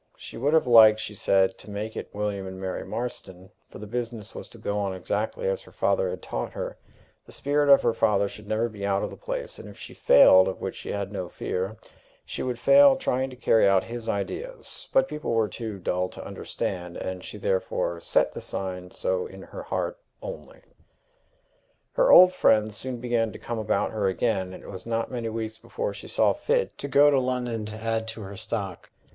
She 0.17 0.35
would 0.35 0.55
have 0.55 0.65
liked, 0.65 0.99
she 0.99 1.13
said, 1.13 1.59
to 1.59 1.69
make 1.69 1.95
it 1.95 2.09
William 2.15 2.47
and 2.47 2.59
Mary 2.59 2.83
Marston; 2.83 3.51
for 3.69 3.77
the 3.77 3.85
business 3.85 4.33
was 4.33 4.47
to 4.47 4.57
go 4.57 4.79
on 4.79 4.95
exactly 4.95 5.47
as 5.47 5.61
her 5.61 5.71
father 5.71 6.09
had 6.09 6.23
taught 6.23 6.53
her; 6.53 6.75
the 7.23 7.31
spirit 7.31 7.69
of 7.69 7.83
her 7.83 7.93
father 7.93 8.27
should 8.27 8.47
never 8.47 8.67
be 8.67 8.83
out 8.83 9.03
of 9.03 9.11
the 9.11 9.15
place; 9.15 9.59
and 9.59 9.69
if 9.69 9.77
she 9.77 9.93
failed, 9.93 10.47
of 10.47 10.59
which 10.59 10.75
she 10.75 10.91
had 10.91 11.11
no 11.11 11.27
fear, 11.27 11.77
she 12.25 12.41
would 12.41 12.57
fail 12.57 12.95
trying 12.95 13.29
to 13.29 13.35
carry 13.35 13.67
out 13.67 13.83
his 13.83 14.09
ideas 14.09 14.89
but 14.91 15.07
people 15.07 15.33
were 15.35 15.47
too 15.47 15.77
dull 15.77 16.07
to 16.09 16.25
understand, 16.25 16.97
and 16.97 17.23
she 17.23 17.37
therefore 17.37 17.99
set 17.99 18.31
the 18.33 18.41
sign 18.41 18.89
so 18.89 19.27
in 19.27 19.43
her 19.43 19.61
heart 19.61 19.99
only. 20.23 20.61
Her 21.93 22.11
old 22.11 22.33
friends 22.33 22.75
soon 22.75 22.97
began 22.97 23.31
to 23.33 23.37
come 23.37 23.59
about 23.59 23.91
her 23.91 24.07
again, 24.07 24.51
and 24.51 24.63
it 24.63 24.69
was 24.71 24.87
not 24.87 25.11
many 25.11 25.29
weeks 25.29 25.59
before 25.59 25.93
she 25.93 26.07
saw 26.07 26.33
fit 26.33 26.75
to 26.79 26.87
go 26.87 27.11
to 27.11 27.19
London 27.19 27.65
to 27.65 27.75
add 27.75 28.07
to 28.07 28.21
her 28.23 28.35
stock. 28.35 28.89